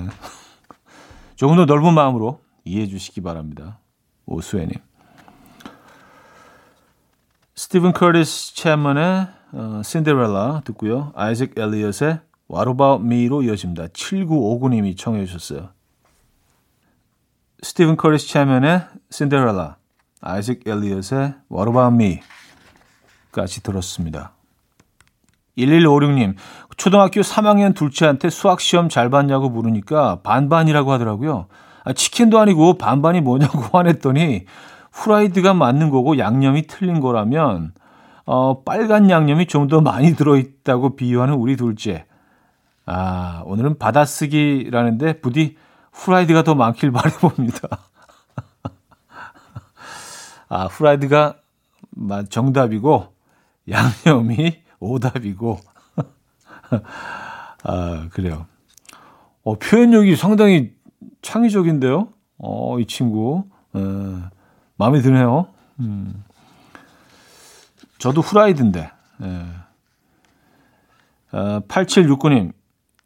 조금 1.36 1.56
더 1.56 1.64
넓은 1.64 1.94
마음으로 1.94 2.40
이해해 2.64 2.86
주시기 2.86 3.20
바랍니다. 3.20 3.78
오수애님. 4.26 4.74
스티븐 7.54 7.92
커리스 7.92 8.54
채먼의 8.54 9.28
어, 9.52 9.82
신데렐라 9.84 10.62
듣고요. 10.64 11.12
아이색 11.14 11.58
엘리엇의 11.58 12.20
What 12.50 12.70
About 12.70 13.04
Me로 13.04 13.42
이어집니다. 13.42 13.88
7959님이 13.88 14.96
청해 14.96 15.26
주셨어요. 15.26 15.70
스티븐 17.62 17.96
커리스 17.96 18.28
채먼의 18.28 18.86
신데렐라 19.10 19.76
아이색 20.20 20.66
엘리엇의 20.66 21.34
What 21.52 21.70
About 21.70 21.94
Me?까지 21.94 23.62
들었습니다. 23.62 24.32
1156님, 25.58 26.36
초등학교 26.76 27.20
3학년 27.20 27.74
둘째한테 27.74 28.30
수학 28.30 28.60
시험 28.60 28.88
잘 28.88 29.10
봤냐고 29.10 29.50
물으니까 29.50 30.20
반반이라고 30.22 30.92
하더라고요. 30.92 31.48
아, 31.90 31.92
치킨도 31.92 32.38
아니고 32.38 32.74
반반이 32.74 33.20
뭐냐고 33.20 33.58
화냈더니 33.76 34.44
후라이드가 34.92 35.54
맞는 35.54 35.90
거고 35.90 36.18
양념이 36.18 36.68
틀린 36.68 37.00
거라면 37.00 37.72
어, 38.26 38.62
빨간 38.62 39.10
양념이 39.10 39.46
좀 39.46 39.66
더 39.66 39.80
많이 39.80 40.14
들어있다고 40.14 40.94
비유하는 40.96 41.34
우리 41.34 41.56
둘째. 41.56 42.06
아, 42.86 43.42
오늘은 43.44 43.78
받아쓰기라는데 43.78 45.20
부디 45.20 45.56
후라이드가 45.92 46.44
더 46.44 46.54
많길 46.54 46.92
바라봅니다. 46.92 47.68
아, 50.48 50.66
후라이드가 50.66 51.34
정답이고 52.28 53.12
양념이 53.68 54.62
오답이고. 54.78 55.58
아, 57.64 58.08
그래요. 58.12 58.46
어, 59.42 59.58
표현력이 59.58 60.14
상당히 60.16 60.72
창의적인데요. 61.22 62.08
어, 62.38 62.78
이 62.78 62.86
친구. 62.86 63.44
에, 63.74 63.80
마음에 64.76 65.00
드네요. 65.00 65.46
음. 65.80 66.24
저도 67.98 68.20
후라이드인데. 68.20 68.90
예. 69.22 69.46
어, 71.32 71.60
8769님. 71.68 72.52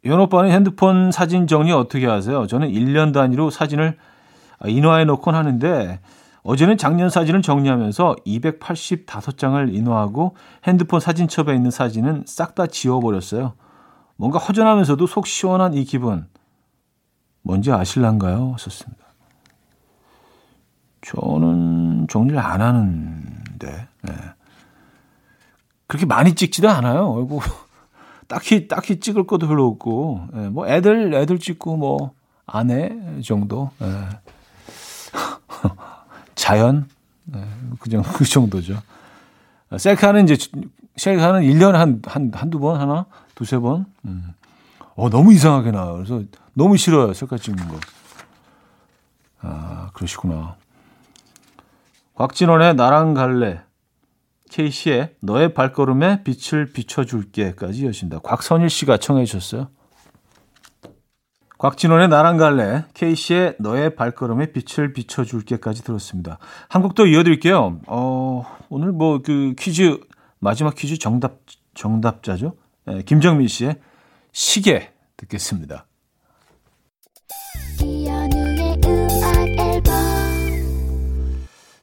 연 0.05 0.19
오빠는 0.19 0.51
핸드폰 0.51 1.11
사진 1.11 1.47
정리 1.47 1.71
어떻게 1.71 2.05
하세요? 2.05 2.45
저는 2.47 2.69
1년 2.69 3.11
단위로 3.13 3.49
사진을 3.49 3.97
인화해 4.67 5.03
놓곤 5.03 5.33
하는데 5.35 5.99
어제는 6.43 6.77
작년 6.77 7.09
사진을 7.09 7.41
정리하면서 7.41 8.17
285장을 8.25 9.73
인화하고 9.73 10.35
핸드폰 10.67 10.99
사진첩에 10.99 11.55
있는 11.55 11.71
사진은 11.71 12.23
싹 12.27 12.53
다 12.53 12.67
지워버렸어요. 12.67 13.53
뭔가 14.15 14.37
허전하면서도 14.37 15.07
속 15.07 15.25
시원한 15.25 15.73
이 15.73 15.83
기분. 15.85 16.27
뭔지 17.45 17.71
아실란가요? 17.71 18.55
썼습니다. 18.57 19.05
저는 21.01 22.07
정리를 22.09 22.39
안 22.39 22.59
하는데, 22.59 23.87
네. 24.01 24.13
그렇게 25.85 26.07
많이 26.07 26.33
찍지도 26.33 26.67
않아요. 26.67 27.13
뭐, 27.13 27.41
딱히, 28.27 28.67
딱히 28.67 28.99
찍을 28.99 29.27
것도 29.27 29.47
별로 29.47 29.67
없고, 29.67 30.27
네. 30.33 30.49
뭐, 30.49 30.67
애들, 30.67 31.13
애들 31.13 31.37
찍고, 31.37 31.77
뭐, 31.77 32.13
아내 32.47 32.97
정도, 33.21 33.69
네. 33.77 33.87
자연, 36.33 36.89
네. 37.25 37.43
그, 37.79 37.91
정도, 37.91 38.09
그 38.11 38.25
정도죠. 38.25 38.81
셀카는 39.77 40.27
이제, 40.27 40.35
셀카는 40.95 41.41
1년에 41.41 41.73
한, 41.73 42.01
한, 42.07 42.31
한두 42.33 42.57
번 42.57 42.81
하나? 42.81 43.05
두세 43.35 43.59
번? 43.59 43.85
음. 44.05 44.33
어, 44.95 45.11
너무 45.11 45.31
이상하게 45.31 45.69
나와요. 45.69 45.97
그래서 45.97 46.23
너무 46.55 46.77
싫어요. 46.77 47.13
셀카 47.13 47.37
찍는 47.37 47.67
거. 47.67 47.79
아, 49.41 49.91
그러시구나. 49.93 50.55
곽진원의 52.15 52.75
나랑 52.75 53.13
갈래. 53.13 53.61
케이씨의 54.49 55.15
너의 55.19 55.53
발걸음에 55.53 56.23
빛을 56.23 56.71
비춰줄게까지 56.71 57.85
여신다. 57.85 58.19
곽선일 58.19 58.69
씨가 58.69 58.97
청해 58.97 59.25
주셨어요. 59.25 59.69
곽진원의 61.57 62.07
나랑 62.07 62.37
갈래. 62.37 62.85
케이씨의 62.93 63.57
너의 63.59 63.95
발걸음에 63.95 64.53
빛을 64.53 64.93
비춰줄게까지 64.93 65.83
들었습니다. 65.83 66.37
한곡더 66.69 67.05
이어드릴게요. 67.05 67.81
어, 67.87 68.45
오늘 68.69 68.93
뭐 68.93 69.19
그 69.21 69.55
퀴즈, 69.57 69.99
마지막 70.39 70.75
퀴즈 70.75 70.97
정답, 70.99 71.39
정답자죠. 71.73 72.55
네, 72.85 73.01
김정민 73.03 73.47
씨의 73.49 73.79
시계 74.31 74.93
듣겠습니다. 75.17 75.85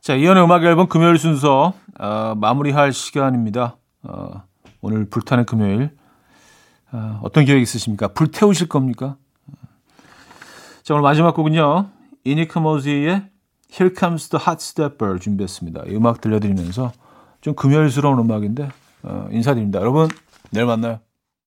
자, 0.02 0.16
이연의 0.16 0.42
음악 0.42 0.64
앨범 0.64 0.88
금요일 0.88 1.16
순서 1.16 1.74
어, 1.96 2.34
마무리할 2.34 2.92
시간입니다. 2.92 3.76
어, 4.02 4.42
오늘 4.80 5.08
불타는 5.08 5.46
금요일 5.46 5.96
어, 6.90 7.20
어떤 7.22 7.44
계획 7.44 7.62
있으십니까? 7.62 8.08
불태우실 8.08 8.68
겁니까? 8.68 9.16
자, 10.82 10.94
오늘 10.94 11.02
마지막 11.02 11.36
곡은요. 11.36 11.88
이니크 12.24 12.58
모지의 12.58 13.28
Here 13.72 13.94
Comes 13.96 14.28
the 14.28 14.42
Hot 14.44 14.60
Stepper 14.60 15.20
준비했습니다. 15.20 15.84
이 15.86 15.94
음악 15.94 16.20
들려드리면서 16.20 16.90
좀 17.40 17.54
금요일스러운 17.54 18.18
음악인데 18.18 18.70
어, 19.04 19.28
인사드립니다. 19.30 19.78
여러분 19.78 20.08
내일 20.50 20.66
만나요. 20.66 20.98